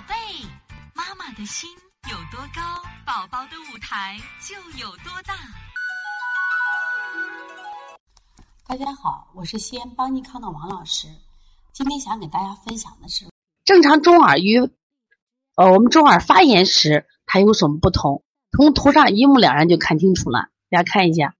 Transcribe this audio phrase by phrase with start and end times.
[0.00, 0.14] 宝贝，
[0.94, 1.68] 妈妈的心
[2.10, 2.62] 有多高，
[3.04, 5.34] 宝宝的舞台就有多大。
[8.66, 11.06] 大家好，我是西安邦尼康的王老师。
[11.74, 13.26] 今天想给大家分享的是，
[13.62, 14.60] 正常中耳与
[15.56, 18.22] 呃我们中耳发炎时它有什么不同？
[18.56, 20.48] 从图上一目了然就看清楚了。
[20.70, 21.34] 大家看一下，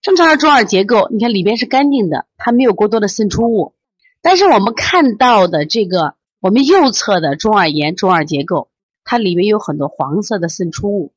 [0.00, 3.76] 正常的中耳结构，你看里边是干净的，它没有过多的渗出物。
[4.22, 8.68] 但是我们看到的这个，我们右侧的中耳炎中耳结构，
[9.02, 11.12] 它里面有很多黄色的渗出物。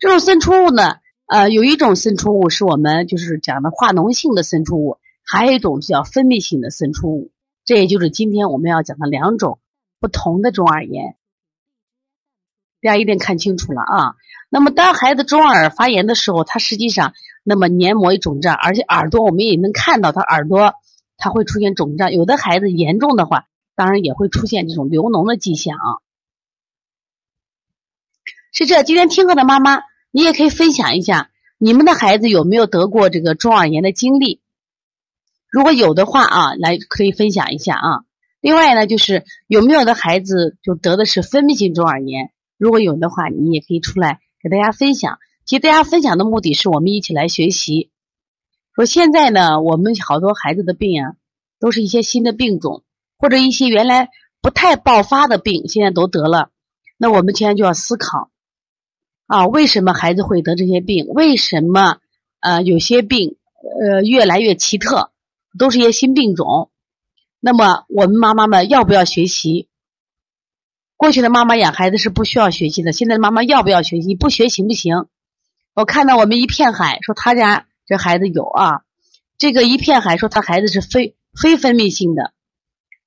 [0.00, 7.30] 这种渗出物呢，呃，有一种渗出物是我们就是讲的化脓性的渗出物，还有一种叫分泌性的渗出物。
[7.64, 9.60] 这也就是今天我们要讲的两种
[10.00, 11.16] 不同的中耳炎。
[12.82, 14.14] 大家一定看清楚了啊！
[14.48, 17.12] 那么当孩子中耳发炎的时候，它实际上
[17.44, 20.74] 那么黏膜肿胀，而且耳朵我们也能看到，他耳朵。
[21.22, 23.44] 它会出现肿胀，有的孩子严重的话，
[23.80, 25.88] 当然也会出现这种流脓的迹象啊。
[28.52, 34.42] 是这，今天听课的妈妈，你也可以分享一下你们的孩子有没有得过这个中耳炎的经历。
[35.48, 38.04] 如果有的话啊，来可以分享一下啊。
[38.42, 45.18] 另外呢，就是有没有的孩子就得的是分泌性中耳炎，如果有的话，你也可以出来给大家分享。
[45.46, 47.88] 其实大家分享的目的是我们一起来学习。
[48.74, 51.14] 说现在呢，我们好多孩子的病啊，
[51.58, 52.84] 都是一些新的病种，
[53.20, 54.08] 或者一些原来
[54.40, 56.50] 不太爆发的病，现在都得了。
[56.96, 58.30] 那我们现在就要思考
[59.26, 61.06] 啊，为什么孩子会得这些病？
[61.08, 61.98] 为什么
[62.40, 63.36] 呃有些病
[63.80, 65.12] 呃越来越奇特，
[65.58, 66.70] 都是一些新病种？
[67.38, 69.68] 那么我们妈妈们要不要学习？
[70.96, 74.14] 过去的妈妈养孩子是不需要学习的，现在妈妈要不要学习？
[74.14, 75.06] 不学行不行？
[75.74, 77.66] 我看到我们一片海，说他家。
[77.86, 78.84] 这孩子有啊，
[79.36, 82.32] 这个一片海说他孩子是非非分泌性的。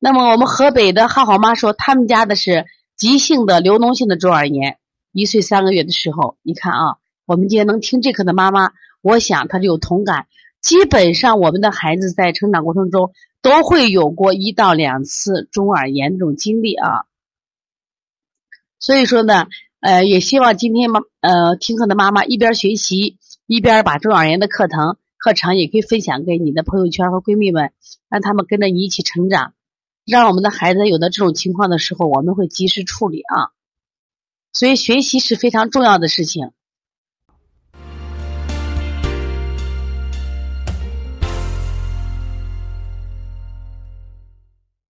[0.04, 2.66] 那么我们河北的浩浩妈说他们家的是
[2.98, 4.78] 急性的流脓性的中耳炎，
[5.14, 10.28] 一岁三个月的时候，你看啊，我们今天能听这课的妈妈，我想她就有同感。
[10.60, 17.06] 基本上我们的孩子在成长过程中都会有过一到两次中耳炎这种经历啊。
[18.80, 19.48] 所以说呢，
[19.80, 23.18] 呃，也希望今天妈呃听课的妈妈一边学习。
[23.46, 27.72] 一边把中耳炎的课程课程也可以分享给你的朋友圈和闺蜜们，
[28.10, 29.54] 让他们跟着你一起成长，
[30.06, 33.52] 让我们的孩子有的这种情况的时候，我们会及时处理啊。
[34.52, 36.52] 所以学习是非常重要的事情。